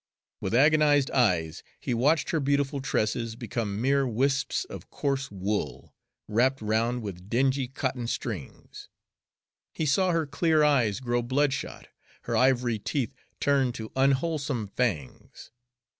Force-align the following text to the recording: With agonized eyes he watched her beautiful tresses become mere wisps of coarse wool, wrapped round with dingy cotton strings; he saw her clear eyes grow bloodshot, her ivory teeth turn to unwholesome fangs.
With 0.39 0.55
agonized 0.55 1.11
eyes 1.11 1.61
he 1.79 1.93
watched 1.93 2.31
her 2.31 2.39
beautiful 2.39 2.81
tresses 2.81 3.35
become 3.35 3.79
mere 3.79 4.07
wisps 4.07 4.65
of 4.65 4.89
coarse 4.89 5.29
wool, 5.29 5.93
wrapped 6.27 6.59
round 6.59 7.03
with 7.03 7.29
dingy 7.29 7.67
cotton 7.67 8.07
strings; 8.07 8.89
he 9.75 9.85
saw 9.85 10.09
her 10.09 10.25
clear 10.25 10.63
eyes 10.63 11.01
grow 11.01 11.21
bloodshot, 11.21 11.87
her 12.23 12.35
ivory 12.35 12.79
teeth 12.79 13.13
turn 13.39 13.71
to 13.73 13.91
unwholesome 13.95 14.69
fangs. 14.69 15.51